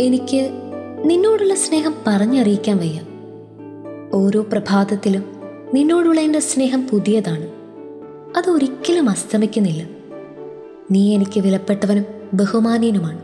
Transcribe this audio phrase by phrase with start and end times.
[0.00, 0.50] എനിക്ക്
[1.04, 3.00] നിന്നോടുള്ള സ്നേഹം പറഞ്ഞറിയിക്കാൻ വയ്യ.
[4.14, 5.24] ഓരോ പ്രഭാതത്തിലും
[5.74, 7.48] നിന്നോടുള്ള എന്റെ സ്നേഹം പുതിയതാണ്.
[8.38, 9.88] അതൊരിക്കലും അസ്തമിക്കുന്നില്ല.
[10.90, 13.20] നീ എനിക്ക് വിലപ്പെട്ടവനും ബഹുമാനീയനുമാണ്.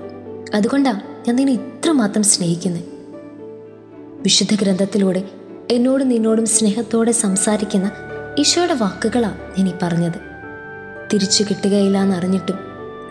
[0.55, 2.85] അതുകൊണ്ടാണ് ഞാൻ നിന്നെ ഇത്രമാത്രം സ്നേഹിക്കുന്നത്
[4.23, 5.25] വിശുദ്ധ ഗ്രന്ഥത്തിലൂടെ
[5.71, 7.91] എന്നോടും നിന്നോടും സ്നേഹത്തോടെ സംസാരിക്കുന്ന
[8.39, 10.21] ഈശോയുടെ വാക്കുകളാണ് ഞാൻ ഈ പറഞ്ഞത്.
[11.12, 12.57] തിരിച്ചു കിട്ടുകയില്ല എന്നറിഞ്ഞിട്ടും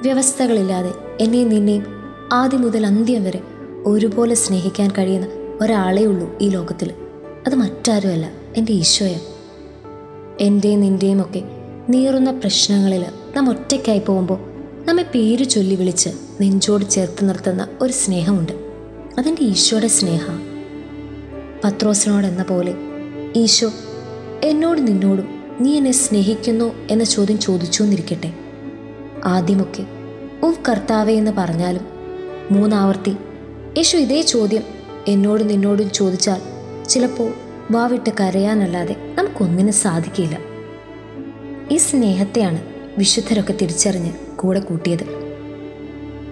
[0.01, 1.96] വ്യവസ്ഥകളില്ലാതെ എന്നെയും നിന്നെയും
[2.33, 3.41] ആദ്യം മുതൽ അന്ത്യം വരെ
[3.85, 5.27] ഒരുപോലെ സ്നേഹിക്കാൻ കഴിയുന്ന
[5.61, 6.93] ഒരാളേ ഉള്ളൂ ഈ ലോകത്തിൽ
[7.47, 9.25] അത് മറ്റാരുമല്ല എന്റെ ഈശോയാണ്
[10.39, 11.41] എന്റെയും നിന്റെയും ഒക്കെ
[11.89, 14.39] നീറുന്ന പ്രശ്നങ്ങളിൽ നാം ഒറ്റയ്ക്കായി പോകുമ്പോൾ
[14.85, 16.09] നമ്മെ പേര് ചൊല്ലി വിളിച്ച്
[16.41, 18.53] നെഞ്ചോട് ചേർത്ത് നിർത്തുന്ന ഒരു സ്നേഹമുണ്ട്.
[19.17, 20.43] അതെന്റെ ഈശോയുടെ സ്നേഹമാണ്
[21.63, 22.73] പത്രോസിനോട് എന്ന പോലെ
[23.35, 23.71] ഈശോ
[24.43, 25.27] എന്നോട് നിന്നോടും
[25.61, 28.33] നീ എന്നെ സ്നേഹിക്കുന്നു എന്ന ചോദ്യം ചോദിച്ചു എന്നിരിക്കട്ടെ
[29.25, 29.85] ആദ്യമൊക്കെ
[30.43, 31.96] ഓ കർത്താവേ എന്ന് പറഞ്ഞാലും
[32.51, 33.11] മൂന്നാവർത്തി.
[33.77, 34.63] യേശു ഇതേ ചോദ്യം
[35.07, 36.41] എന്നോടും നിന്നോടും ചോദിച്ചാൽ
[36.89, 37.33] ചിലപ്പോൾ
[37.71, 40.37] വാവിട്ട് കരയാനല്ലാതെ നമുക്കൊന്നിനും സാധിക്കില്ല.
[41.71, 42.61] ഈ സ്നേഹത്തെയാണ്
[42.97, 45.03] വിശുദ്ധരൊക്കെ തിരിച്ചറിഞ്ഞ് കൂടെ കൂട്ടിയത്.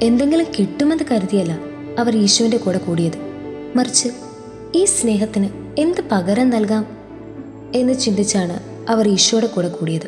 [0.01, 1.59] എന്തെങ്കിലും കിട്ടുമെന്ന് കരുതിയല്ല
[1.99, 3.17] അവർ ഈശോന്റെ കൂടെ കൂടിയത്.
[3.75, 4.09] മറിച്ച്
[4.75, 6.97] ഈ സ്നേഹത്തിന് എന്ത് പകരം നൽകാം
[7.75, 10.07] എന്ന് ചിന്തിച്ചാണ് അവർ ഈശോയുടെ കൂടെ കൂടിയത്.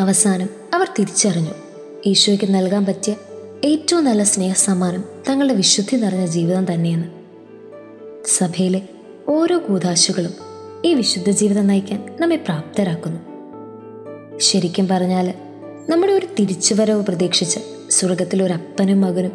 [0.00, 1.50] അവസാനം അവർ തിരിച്ചറിഞ്ഞു
[2.06, 3.16] ഈശോയ്ക്ക് നൽകാൻ പറ്റിയ
[3.64, 7.08] ഏറ്റവും നല്ല സ്നേഹസമ്മാനം തങ്ങളുടെ വിശുദ്ധി നിറഞ്ഞ ജീവിതം തന്നെയെന്ന്
[8.26, 8.82] സഭയിലെ
[9.28, 10.30] ഓരോ കൂതാശകളും
[10.84, 13.20] ഈ വിശുദ്ധ ജീവിതം നയിക്കാൻ നമ്മെ പ്രാപ്തരാക്കുന്നു.
[14.38, 15.34] ശരിക്കും പറഞ്ഞാൽ
[15.88, 18.54] നമ്മുടെ ഒരു തിരിച്ചുവരവ് പ്രതീക്ഷിച്ച് സ്വർഗത്തിൽ ഒരു
[18.94, 19.32] മകനും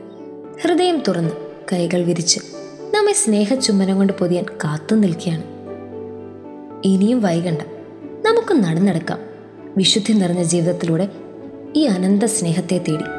[0.62, 1.32] ഹൃദയം തുറന്ന്
[1.74, 2.40] കൈകൾ വിരിച്ച്
[2.96, 5.44] നമ്മെ സ്നേഹ സ്നേഹചുമ്മനം കൊണ്ട് പൊതിയാൻ കാത്തു നിൽക്കുകയാണ്.
[6.86, 7.62] ഇനിയും വൈകണ്ട.
[8.26, 9.20] നമുക്ക് നടന്നെടുക്കാം.
[9.78, 11.10] വിശുദ്ധി നിറഞ്ഞ ജീവിതത്തിലൂടെ
[11.76, 13.19] ഈ അനന്ത സ്നേഹത്തെ തേടി